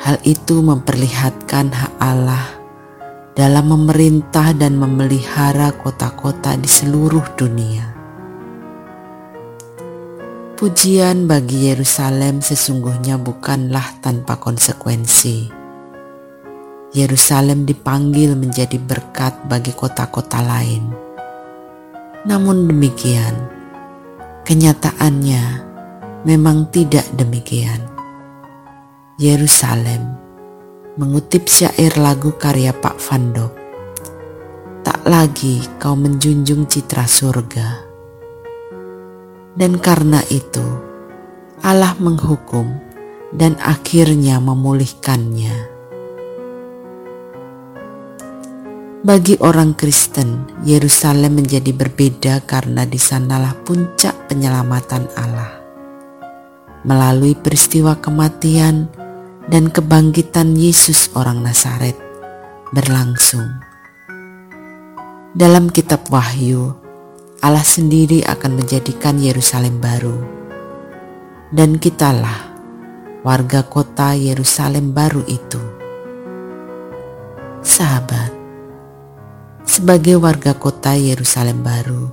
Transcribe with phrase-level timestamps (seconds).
[0.00, 2.48] Hal itu memperlihatkan hak Allah
[3.36, 7.92] dalam memerintah dan memelihara kota-kota di seluruh dunia.
[10.56, 15.60] Pujian bagi Yerusalem sesungguhnya bukanlah tanpa konsekuensi
[16.92, 20.92] Yerusalem dipanggil menjadi berkat bagi kota-kota lain.
[22.28, 23.32] Namun demikian,
[24.44, 25.64] kenyataannya
[26.28, 27.80] memang tidak demikian.
[29.16, 30.20] Yerusalem
[31.00, 33.56] mengutip syair lagu karya Pak Vandok.
[34.84, 37.88] Tak lagi kau menjunjung citra surga.
[39.56, 40.68] Dan karena itu,
[41.64, 42.68] Allah menghukum
[43.32, 45.71] dan akhirnya memulihkannya.
[49.02, 55.58] Bagi orang Kristen, Yerusalem menjadi berbeda karena di sanalah puncak penyelamatan Allah.
[56.86, 58.86] Melalui peristiwa kematian
[59.50, 61.98] dan kebangkitan Yesus orang Nazaret
[62.70, 63.50] berlangsung.
[65.34, 66.70] Dalam kitab Wahyu,
[67.42, 70.14] Allah sendiri akan menjadikan Yerusalem baru.
[71.50, 72.54] Dan kitalah
[73.26, 75.58] warga kota Yerusalem baru itu.
[77.66, 78.41] Sahabat,
[79.72, 82.04] sebagai warga kota Yerusalem baru.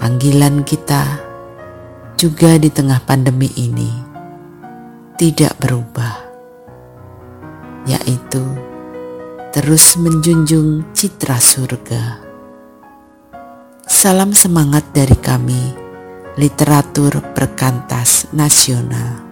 [0.00, 1.20] Panggilan kita
[2.16, 3.92] juga di tengah pandemi ini
[5.20, 6.16] tidak berubah,
[7.84, 8.40] yaitu
[9.52, 12.24] terus menjunjung citra surga.
[13.84, 15.76] Salam semangat dari kami,
[16.40, 19.31] literatur perkantas nasional.